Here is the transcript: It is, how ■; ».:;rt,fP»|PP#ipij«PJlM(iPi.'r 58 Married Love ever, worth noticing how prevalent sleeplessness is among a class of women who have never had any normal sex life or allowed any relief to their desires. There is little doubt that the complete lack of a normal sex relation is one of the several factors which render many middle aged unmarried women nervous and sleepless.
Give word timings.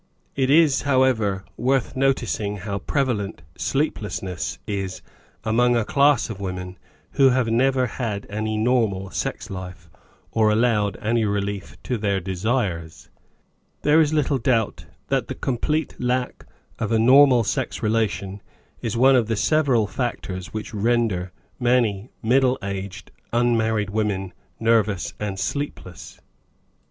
It 0.35 0.49
is, 0.49 0.81
how 0.81 1.01
■; 1.01 1.01
».:;rt,fP»|PP#ipij«PJlM(iPi.'r 1.01 1.13
58 1.13 1.21
Married 1.21 1.29
Love 1.29 1.37
ever, 1.37 1.53
worth 1.57 1.95
noticing 1.95 2.57
how 2.57 2.77
prevalent 2.79 3.41
sleeplessness 3.55 4.59
is 4.65 5.01
among 5.43 5.75
a 5.75 5.85
class 5.85 6.29
of 6.31 6.39
women 6.39 6.79
who 7.11 7.29
have 7.29 7.47
never 7.51 7.85
had 7.85 8.25
any 8.27 8.57
normal 8.57 9.11
sex 9.11 9.51
life 9.51 9.91
or 10.31 10.49
allowed 10.49 10.97
any 11.03 11.23
relief 11.23 11.77
to 11.83 11.99
their 11.99 12.19
desires. 12.19 13.11
There 13.83 14.01
is 14.01 14.11
little 14.11 14.39
doubt 14.39 14.87
that 15.09 15.27
the 15.27 15.35
complete 15.35 15.95
lack 16.01 16.47
of 16.79 16.91
a 16.91 16.97
normal 16.97 17.43
sex 17.43 17.83
relation 17.83 18.41
is 18.81 18.97
one 18.97 19.15
of 19.15 19.27
the 19.27 19.35
several 19.35 19.85
factors 19.85 20.51
which 20.51 20.73
render 20.73 21.31
many 21.59 22.09
middle 22.23 22.57
aged 22.63 23.11
unmarried 23.31 23.91
women 23.91 24.33
nervous 24.59 25.13
and 25.19 25.39
sleepless. 25.39 26.19